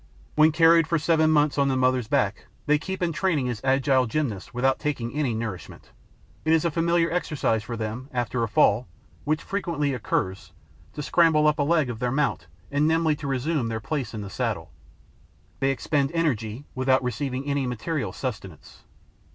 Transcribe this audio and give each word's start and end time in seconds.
When 0.33 0.51
carried 0.51 0.87
for 0.87 0.97
seven 0.97 1.29
months 1.29 1.59
on 1.59 1.67
the 1.67 1.77
mother's 1.77 2.07
back, 2.07 2.47
they 2.65 2.79
keep 2.79 3.03
in 3.03 3.13
training 3.13 3.47
as 3.49 3.61
agile 3.63 4.07
gymnasts 4.07 4.51
without 4.51 4.79
taking 4.79 5.13
any 5.13 5.35
nourishment. 5.35 5.91
It 6.43 6.53
is 6.53 6.65
a 6.65 6.71
familiar 6.71 7.11
exercise 7.11 7.61
for 7.61 7.77
them, 7.77 8.09
after 8.11 8.41
a 8.41 8.47
fall, 8.47 8.87
which 9.25 9.43
frequently 9.43 9.93
occurs, 9.93 10.53
to 10.93 11.03
scramble 11.03 11.45
up 11.45 11.59
a 11.59 11.61
leg 11.61 11.87
of 11.87 11.99
their 11.99 12.09
mount 12.11 12.47
and 12.71 12.87
nimbly 12.87 13.15
to 13.17 13.27
resume 13.27 13.67
their 13.67 13.79
place 13.79 14.15
in 14.15 14.21
the 14.21 14.31
saddle. 14.31 14.71
They 15.59 15.69
expend 15.69 16.09
energy 16.15 16.65
without 16.73 17.03
receiving 17.03 17.45
any 17.45 17.67
material 17.67 18.11
sustenance. 18.11 18.81